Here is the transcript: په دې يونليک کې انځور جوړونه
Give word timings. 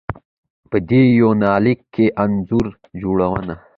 په 0.69 0.77
دې 0.89 1.03
يونليک 1.19 1.79
کې 1.93 2.05
انځور 2.23 2.67
جوړونه 3.01 3.53